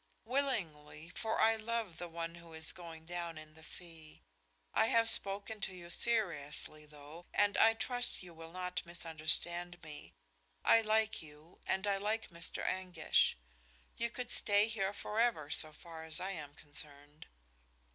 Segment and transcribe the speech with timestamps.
[0.25, 4.23] "Willingly, for I love the one who is going down in the sea.
[4.73, 10.15] I have spoken to you seriously, though, and I trust you will not misunderstand me.
[10.65, 12.65] I like you and I like Mr.
[12.65, 13.37] Anguish.
[13.95, 17.27] You could stay here forever so far as I am concerned."